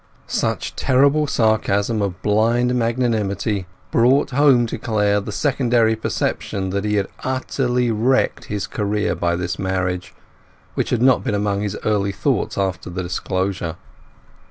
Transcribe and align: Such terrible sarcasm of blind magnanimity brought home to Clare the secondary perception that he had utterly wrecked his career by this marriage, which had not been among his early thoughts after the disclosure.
Such 0.25 0.75
terrible 0.75 1.27
sarcasm 1.27 2.01
of 2.01 2.23
blind 2.23 2.73
magnanimity 2.73 3.67
brought 3.91 4.31
home 4.31 4.65
to 4.65 4.79
Clare 4.79 5.21
the 5.21 5.31
secondary 5.31 5.95
perception 5.95 6.71
that 6.71 6.85
he 6.85 6.95
had 6.95 7.07
utterly 7.23 7.91
wrecked 7.91 8.45
his 8.45 8.65
career 8.65 9.13
by 9.13 9.35
this 9.35 9.59
marriage, 9.59 10.15
which 10.73 10.89
had 10.89 11.03
not 11.03 11.23
been 11.23 11.35
among 11.35 11.61
his 11.61 11.77
early 11.85 12.11
thoughts 12.11 12.57
after 12.57 12.89
the 12.89 13.03
disclosure. 13.03 13.75